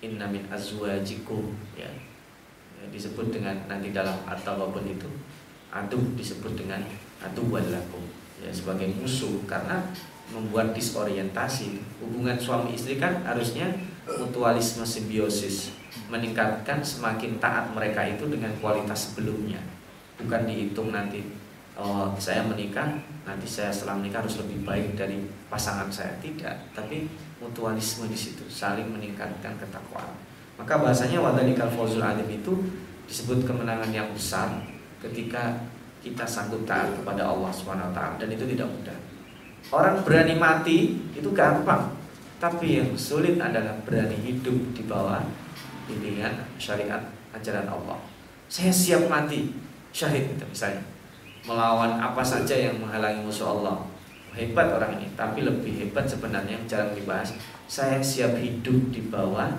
[0.03, 1.89] inna min azwajikum ya.
[2.91, 5.07] disebut dengan nanti dalam atau apa pun itu
[5.71, 6.83] aduh disebut dengan
[7.23, 8.03] aduh walakum
[8.41, 9.43] ya sebagai musuh.
[9.45, 9.83] Karena
[10.33, 11.83] membuat disorientasi.
[12.01, 13.69] Hubungan suami istri kan harusnya
[14.09, 15.77] mutualisme simbiosis.
[16.09, 19.61] Meningkatkan semakin taat mereka itu dengan kualitas sebelumnya.
[20.17, 21.21] Bukan dihitung nanti
[21.73, 25.21] oh saya menikah nanti saya setelah menikah harus lebih baik dari
[25.53, 26.17] pasangan saya.
[26.21, 26.73] Tidak.
[26.73, 27.05] Tapi
[27.41, 28.49] mutualisme di situ.
[28.49, 30.17] Saling meningkatkan ketakwaan.
[30.57, 32.53] Maka bahasanya wadalikal fawzul adim itu
[33.09, 34.63] disebut kemenangan yang besar
[35.03, 35.59] ketika
[36.03, 38.99] kita sanggup taat kepada Allah swt dan itu tidak mudah
[39.71, 42.03] orang berani mati itu gampang
[42.43, 45.23] tapi yang sulit adalah berani hidup di bawah
[45.87, 46.99] bimbingan syariat
[47.31, 48.03] ajaran Allah.
[48.51, 49.55] Saya siap mati
[49.95, 50.83] syahid misalnya
[51.47, 53.87] melawan apa saja yang menghalangi musuh Allah.
[54.35, 57.37] Hebat orang ini, tapi lebih hebat sebenarnya yang jarang dibahas.
[57.69, 59.55] Saya siap hidup di bawah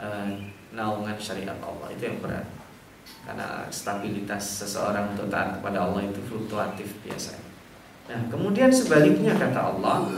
[0.00, 0.32] uh,
[0.74, 2.42] naungan syariat Allah itu yang berat.
[3.28, 7.44] Karena stabilitas seseorang untuk taat kepada Allah itu fluktuatif biasanya.
[8.08, 10.08] Nah, kemudian sebaliknya kata Allah,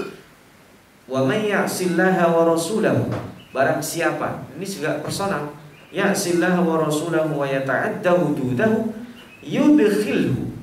[1.10, 3.10] "Wa may ya'sillaha wa rasulahu"
[3.50, 5.50] Barang siapa, ini juga personal,
[5.90, 8.94] ya'sillaha wa rasulahu wa yata'adda hududahu
[9.42, 10.54] yudkhilhu.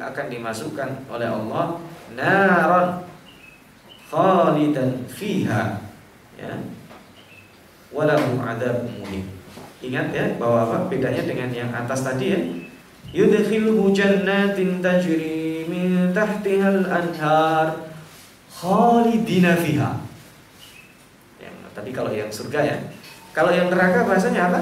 [0.00, 1.76] Akan dimasukkan oleh Allah
[2.16, 3.04] naran
[4.08, 5.84] khalidan fiha.
[6.40, 6.56] Ya.
[7.92, 9.39] Walahu adab muhim
[9.80, 10.76] ingat ya bahwa apa?
[10.92, 12.40] Bedanya dengan yang atas tadi ya.
[13.10, 17.90] Yudkhilhu jannatin tajri min tahtihal anhar
[18.48, 19.98] khalidina fiha.
[21.42, 22.76] Yang tadi kalau yang surga ya.
[23.34, 24.60] Kalau yang neraka bahasanya apa?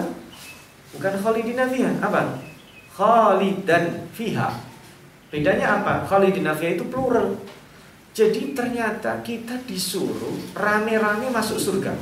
[0.96, 2.40] Bukan khalidina fiha apa?
[2.94, 4.48] Khalidan fiha.
[5.28, 6.08] Bedanya apa?
[6.08, 7.36] Khalidina fiha itu plural.
[8.16, 11.94] Jadi ternyata kita disuruh rame-rame masuk surga.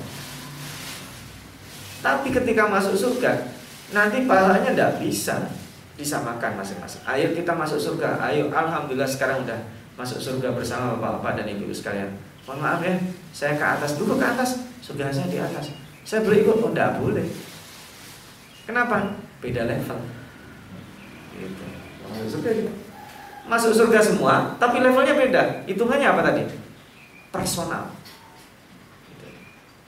[2.04, 3.48] Tapi ketika masuk surga,
[3.92, 5.36] nanti pahalanya tidak bisa
[5.96, 7.02] disamakan masing-masing.
[7.08, 8.20] Ayo kita masuk surga.
[8.20, 9.56] Ayo, alhamdulillah sekarang udah
[9.96, 12.12] masuk surga bersama bapak-bapak dan ibu sekalian.
[12.44, 12.94] Mohon maaf ya,
[13.34, 14.60] saya ke atas dulu ke atas.
[14.84, 15.72] Surga saya di atas.
[16.06, 16.62] Saya boleh ikut?
[16.62, 17.26] Oh, tidak boleh.
[18.68, 19.18] Kenapa?
[19.42, 19.98] Beda level.
[21.34, 21.64] Gitu.
[22.06, 22.86] Masuk surga gitu
[23.46, 25.42] masuk surga semua, tapi levelnya beda.
[25.70, 26.42] Hitungannya apa tadi?
[27.30, 27.94] Personal.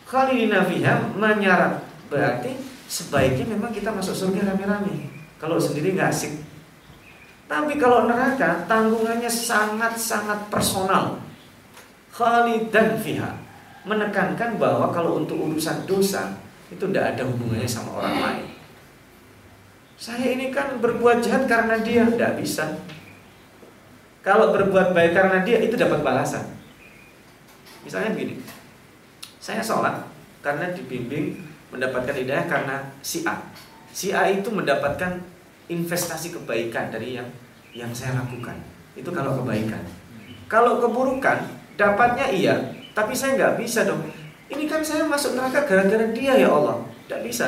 [0.09, 2.57] Khalidina fiha menyarat berarti
[2.89, 5.09] sebaiknya memang kita masuk surga rame-rame.
[5.39, 6.35] Kalau sendiri nggak asik.
[7.49, 11.21] Tapi kalau neraka tanggungannya sangat-sangat personal.
[12.13, 13.31] Khalidan fiha
[13.87, 16.35] menekankan bahwa kalau untuk urusan dosa
[16.69, 18.47] itu tidak ada hubungannya sama orang lain.
[19.97, 22.85] Saya ini kan berbuat jahat karena dia tidak bisa.
[24.21, 26.45] Kalau berbuat baik karena dia itu dapat balasan.
[27.87, 28.37] Misalnya begini,
[29.41, 30.05] saya sholat
[30.45, 33.37] karena dibimbing mendapatkan hidayah karena si A.
[33.93, 35.21] Si A itu mendapatkan
[35.69, 37.29] investasi kebaikan dari yang
[37.77, 38.57] yang saya lakukan.
[38.97, 39.85] Itu kalau kebaikan.
[40.49, 41.45] Kalau keburukan
[41.77, 42.57] dapatnya iya,
[42.97, 44.01] tapi saya nggak bisa dong.
[44.49, 46.81] Ini kan saya masuk neraka gara-gara dia ya Allah.
[47.05, 47.47] Tidak bisa.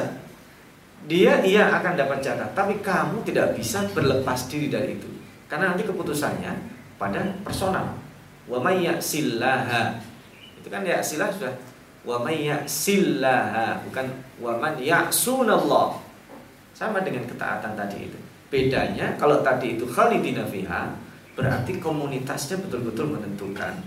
[1.08, 5.08] Dia iya akan dapat jatah, tapi kamu tidak bisa berlepas diri dari itu.
[5.48, 6.52] Karena nanti keputusannya
[7.00, 7.96] pada personal.
[8.44, 11.56] Wa may Itu kan ya silah sudah
[12.00, 14.06] Wa may ya'sillaha, bukan
[14.40, 16.00] wa man ya'sunallah.
[16.72, 18.18] Sama dengan ketaatan tadi itu.
[18.48, 20.96] Bedanya kalau tadi itu khalidina fiha,
[21.36, 23.78] berarti komunitasnya betul-betul menentukan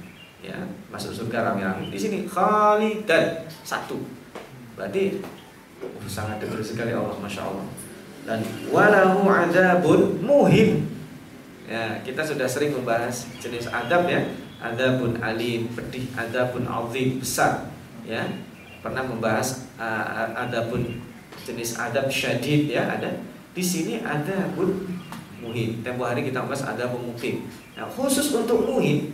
[0.43, 0.55] ya
[0.93, 1.89] masuk surga rame-rame.
[1.89, 3.97] Di sini khalidan satu.
[4.77, 5.19] Berarti
[5.81, 7.65] oh, sangat dekat sekali Allah masya Allah.
[8.23, 10.85] Dan walahu adabun muhim.
[11.63, 14.21] Ya, kita sudah sering membahas jenis adab ya.
[14.63, 17.72] Adabun alim, pedih, adabun azim, besar.
[18.03, 18.23] Ya,
[18.83, 20.99] pernah membahas uh, adabun
[21.43, 23.09] jenis adab syadid ya ada
[23.53, 24.73] di sini ada pun
[25.39, 25.79] muhin.
[25.85, 27.47] Tempo hari kita bahas ada pemukim.
[27.77, 29.13] Nah, khusus untuk muhin,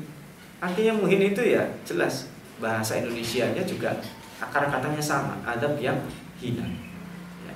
[0.57, 3.97] artinya muhin itu ya jelas bahasa Indonesia-nya juga
[4.39, 5.99] akar katanya sama, adab yang
[6.39, 6.63] hina.
[7.43, 7.53] Ya.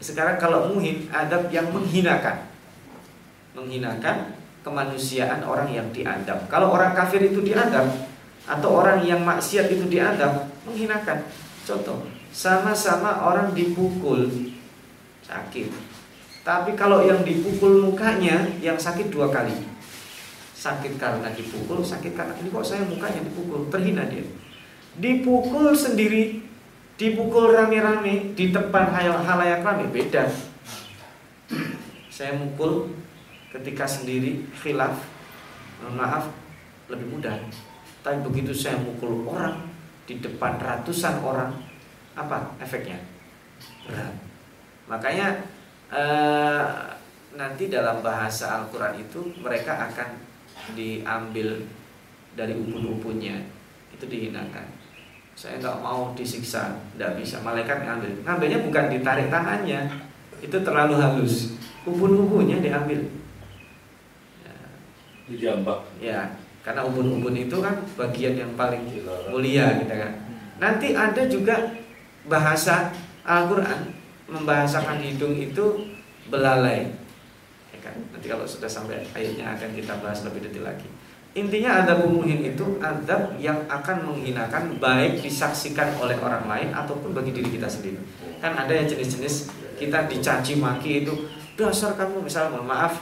[0.00, 2.48] Sekarang kalau muhin, adab yang menghinakan,
[3.52, 4.32] menghinakan
[4.64, 6.48] kemanusiaan orang yang diadab.
[6.48, 8.09] Kalau orang kafir itu diadab
[8.50, 11.22] atau orang yang maksiat itu diadab, menghinakan.
[11.62, 12.02] Contoh,
[12.34, 14.26] sama-sama orang dipukul
[15.22, 15.90] sakit
[16.40, 19.52] tapi kalau yang dipukul mukanya yang sakit dua kali.
[20.56, 24.24] Sakit karena dipukul, sakit karena ini kok saya mukanya dipukul, terhina dia.
[24.96, 26.40] Dipukul sendiri,
[26.98, 28.92] dipukul rame-rame di depan
[29.24, 30.28] halayak rame beda.
[32.12, 32.92] Saya mukul
[33.52, 34.96] ketika sendiri khilaf,
[35.96, 36.28] maaf
[36.92, 37.36] lebih mudah.
[38.00, 39.68] Tapi begitu saya mukul orang
[40.08, 41.52] di depan ratusan orang,
[42.16, 42.98] apa efeknya?
[43.84, 44.14] Berat.
[44.90, 45.44] Makanya
[45.90, 46.66] Eh,
[47.34, 50.22] nanti dalam bahasa Al-Quran itu mereka akan
[50.78, 51.66] diambil
[52.38, 53.42] dari ubun-ubunnya
[53.90, 54.70] itu dihinakan.
[55.34, 57.42] Saya nggak mau disiksa nggak bisa.
[57.42, 58.22] Malaikat ngambil.
[58.22, 59.90] Ngambilnya bukan ditarik tangannya.
[60.38, 61.58] Itu terlalu halus.
[61.82, 63.02] Ubun-ubunnya diambil.
[64.46, 64.54] Ya.
[65.26, 65.80] dijambak.
[65.98, 66.22] Ya
[66.60, 68.84] karena ubun-ubun itu kan bagian yang paling
[69.32, 70.12] mulia gitu kan.
[70.60, 71.56] Nanti ada juga
[72.28, 72.92] bahasa
[73.24, 73.96] Al-Quran
[74.28, 75.88] membahasakan hidung itu
[76.28, 76.92] belalai.
[77.72, 77.96] Ya kan?
[78.12, 80.88] Nanti kalau sudah sampai ayatnya akan kita bahas lebih detail lagi.
[81.30, 87.30] Intinya ada muhin itu adab yang akan menghinakan baik disaksikan oleh orang lain ataupun bagi
[87.30, 88.02] diri kita sendiri.
[88.42, 91.14] Kan ada yang jenis-jenis kita dicaci maki itu
[91.54, 93.00] dasar kamu misalnya mohon maaf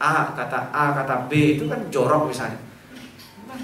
[0.00, 2.69] A kata A kata B itu kan jorok misalnya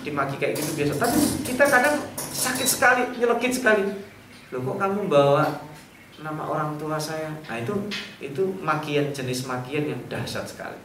[0.02, 3.84] dimaki kayak gitu biasa tapi kita kadang sakit sekali nyelekit sekali
[4.54, 5.66] loh kok kamu bawa
[6.20, 7.28] nama orang tua saya.
[7.48, 7.74] Nah itu
[8.22, 10.78] itu makian jenis makian yang dahsyat sekali.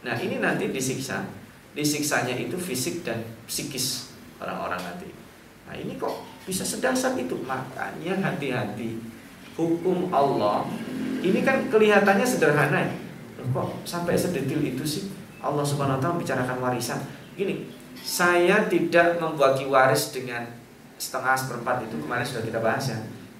[0.00, 1.28] Nah ini nanti disiksa,
[1.76, 5.08] disiksanya itu fisik dan psikis orang-orang nanti.
[5.68, 7.36] Nah ini kok bisa sedahsyat itu?
[7.44, 8.96] Makanya hati-hati.
[9.58, 10.62] Hukum Allah
[11.18, 12.94] ini kan kelihatannya sederhana ya.
[13.50, 15.10] kok sampai sedetil itu sih
[15.42, 17.00] Allah Subhanahu wa taala membicarakan warisan.
[17.34, 17.66] Gini,
[18.02, 20.46] saya tidak membagi waris dengan
[20.98, 22.98] setengah seperempat itu kemarin sudah kita bahas ya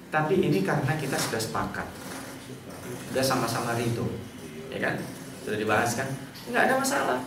[0.09, 1.85] tapi ini karena kita sudah sepakat
[3.09, 4.09] Sudah sama-sama ridho
[4.73, 4.97] Ya kan?
[5.45, 6.09] Sudah dibahas kan?
[6.49, 7.19] Nggak ada masalah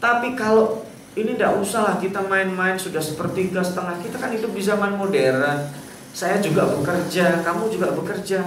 [0.00, 0.84] Tapi kalau
[1.18, 5.40] ini tidak usah lah kita main-main sudah sepertiga setengah Kita kan hidup di zaman modern
[6.12, 8.40] Saya juga bekerja, kamu juga bekerja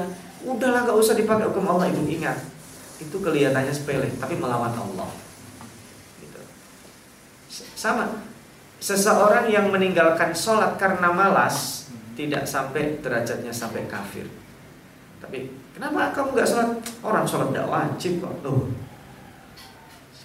[0.45, 2.37] Udahlah nggak usah dipakai hukum Allah Ibu ingat
[3.01, 5.09] Itu kelihatannya sepele Tapi melawan Allah.
[7.53, 8.09] Sama
[8.83, 11.87] Seseorang yang meninggalkan sholat karena malas
[12.19, 14.27] tidak sampai derajatnya sampai kafir.
[15.23, 16.69] Tapi kenapa kamu nggak sholat?
[16.99, 18.43] Orang sholat tidak wajib kok.
[18.43, 18.75] Tuh.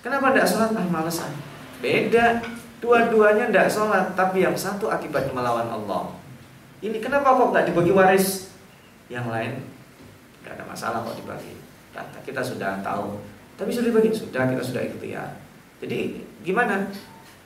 [0.02, 0.74] Kenapa tidak sholat?
[0.74, 1.30] Ah malesan.
[1.78, 2.42] Beda.
[2.82, 6.14] Dua-duanya tidak sholat, tapi yang satu akibatnya melawan Allah.
[6.82, 8.54] Ini kenapa kok nggak dibagi waris?
[9.06, 9.52] Yang lain
[10.42, 11.54] nggak ada masalah kok dibagi.
[11.94, 13.22] Kata kita sudah tahu.
[13.54, 15.26] Tapi sudah dibagi, sudah kita sudah ikuti ya.
[15.78, 16.90] Jadi gimana?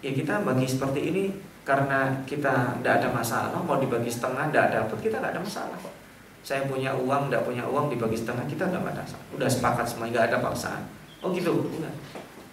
[0.02, 1.24] Ya kita bagi seperti ini
[1.62, 3.54] karena kita tidak ada masalah.
[3.54, 5.94] Mau dibagi setengah tidak dapat kita tidak ada masalah kok.
[6.42, 9.26] Saya punya uang tidak punya uang dibagi setengah kita tidak ada masalah.
[9.30, 10.82] Udah sepakat semua nggak ada paksaan.
[11.22, 11.70] Oh gitu.
[11.70, 11.94] Enggak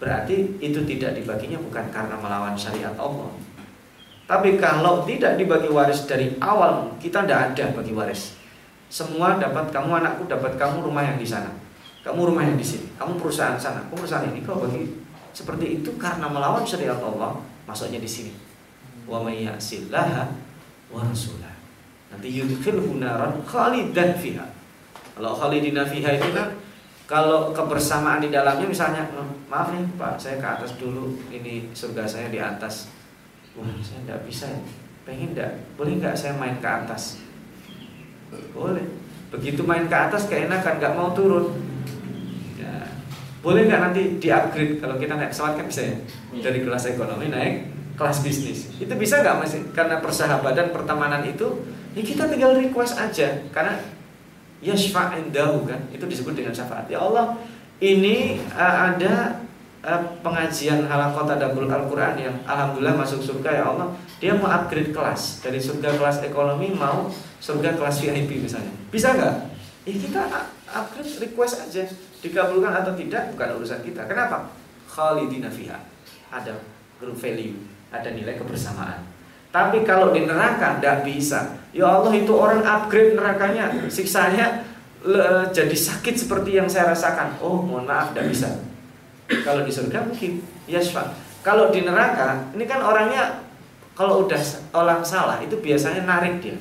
[0.00, 3.28] berarti itu tidak dibaginya bukan karena melawan syariat Allah.
[4.24, 8.38] Tapi kalau tidak dibagi waris dari awal kita tidak ada bagi waris.
[8.88, 11.52] Semua dapat kamu anakku dapat kamu rumah yang di sana.
[12.00, 12.88] Kamu rumah yang di sini.
[12.96, 13.84] Kamu perusahaan sana.
[13.86, 14.99] Kamu perusahaan ini kau bagi
[15.40, 18.32] seperti itu karena melawan syariat Allah masuknya di sini
[19.08, 20.28] wa may ya'sillaha
[20.92, 21.54] wa rasulah.
[22.12, 24.44] Nanti yudkhilhu naran khalidan fiha.
[25.16, 26.52] Kalau khalidina fiha itu kan
[27.10, 29.02] kalau kebersamaan di dalamnya misalnya
[29.50, 32.86] maaf nih Pak, saya ke atas dulu ini surga saya di atas.
[33.58, 34.60] Wah, saya tidak bisa ya.
[35.02, 35.50] Pengen enggak?
[35.74, 37.18] Boleh enggak saya main ke atas?
[38.54, 38.86] Boleh.
[39.34, 41.50] Begitu main ke atas keenakan enggak mau turun.
[43.40, 43.44] Ya.
[43.48, 45.96] Boleh nggak nanti di upgrade kalau kita naik pesawat kan bisa ya
[46.44, 48.68] dari kelas ekonomi naik kelas bisnis.
[48.76, 51.64] Itu bisa nggak masih karena persahabatan pertemanan itu
[51.96, 53.80] ya kita tinggal request aja karena
[54.60, 56.84] yashfa indahu kan itu disebut dengan syafaat.
[56.92, 57.40] Ya Allah,
[57.80, 59.40] ini uh, ada
[59.84, 63.88] uh, pengajian halaqat tadabbur Al-Qur'an yang alhamdulillah masuk surga ya Allah.
[64.20, 67.08] Dia mau upgrade kelas dari surga kelas ekonomi mau
[67.40, 68.72] surga kelas VIP misalnya.
[68.92, 69.36] Bisa nggak?
[69.88, 70.20] Ya kita
[70.68, 71.88] upgrade request aja
[72.20, 74.04] dikabulkan atau tidak bukan urusan kita.
[74.04, 74.52] Kenapa?
[74.88, 75.76] Khalidina fiha.
[76.30, 76.54] Ada
[77.00, 77.56] value,
[77.88, 79.02] ada nilai kebersamaan.
[79.50, 81.58] Tapi kalau di neraka tidak bisa.
[81.74, 84.62] Ya Allah itu orang upgrade nerakanya, siksanya
[85.02, 87.40] le, jadi sakit seperti yang saya rasakan.
[87.42, 88.48] Oh mohon maaf tidak bisa.
[89.26, 91.14] Kalau di surga mungkin yasfa.
[91.40, 93.42] Kalau di neraka ini kan orangnya
[93.96, 94.38] kalau udah
[94.76, 96.54] orang salah itu biasanya narik dia.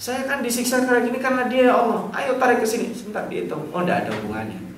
[0.00, 2.08] Saya kan disiksa kayak gini karena dia ya Allah.
[2.16, 2.92] Ayo tarik ke sini.
[2.92, 3.68] Sebentar dihitung.
[3.72, 4.69] Oh tidak ada hubungannya.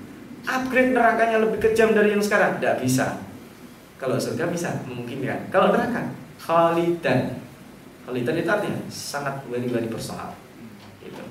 [0.42, 2.58] Upgrade nerakanya lebih kejam dari yang sekarang.
[2.58, 3.22] Tidak bisa.
[4.02, 5.50] Kalau surga bisa memungkinkan.
[5.54, 6.10] Kalau neraka
[6.42, 7.38] khalidan.
[8.02, 10.34] Khalidan itu artinya sangat very personal.
[10.98, 11.22] Gitu.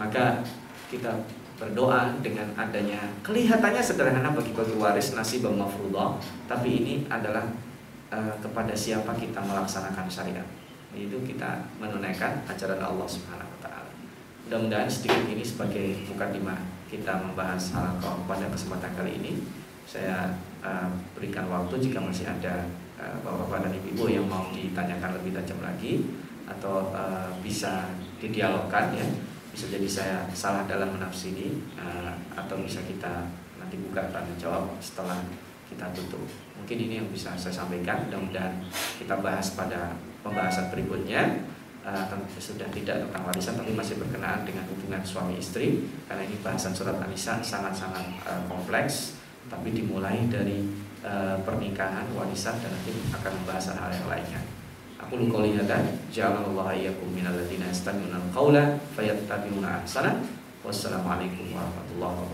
[0.00, 0.40] Maka
[0.88, 1.12] kita
[1.56, 7.48] berdoa dengan adanya kelihatannya sederhana bagi bagi waris nasib mafruḍah, tapi ini adalah
[8.12, 10.44] uh, kepada siapa kita melaksanakan syariat.
[10.92, 13.92] Itu kita menunaikan ajaran Allah Subhanahu wa taala.
[14.48, 19.32] Mudah-mudahan sedikit ini sebagai mukadimah kita membahas hal pada kesempatan kali ini.
[19.86, 22.66] Saya uh, berikan waktu jika masih ada
[22.96, 26.00] Eh, bapak-bapak dan ibu-ibu yang mau ditanyakan lebih tajam lagi
[26.48, 29.04] atau uh, bisa didialogkan ya.
[29.52, 33.28] Bisa jadi saya salah dalam menafsiri uh, atau bisa kita
[33.60, 35.20] nanti buka tanya jawab setelah
[35.68, 36.24] kita tutup.
[36.56, 38.08] Mungkin ini yang bisa saya sampaikan.
[38.08, 38.64] Mudah-mudahan
[38.96, 39.92] kita bahas pada
[40.24, 41.44] pembahasan berikutnya
[41.86, 42.10] uh,
[42.42, 46.98] sudah tidak tentang warisan tapi masih berkenaan dengan hubungan suami istri karena ini bahasan surat
[46.98, 49.14] An-Nisa sangat-sangat uh, kompleks
[49.46, 54.42] tapi dimulai dari Eh, pernikahan, warisan dan nanti akan membahas hal yang lainnya.
[54.98, 55.70] Aku lupa lihat
[56.10, 60.18] Ja'alallahu ayyakum minal ladina yastami'una al-qawla fayattabi'una ahsana.
[60.66, 62.24] Wassalamualaikum warahmatullahi wabarakatuh.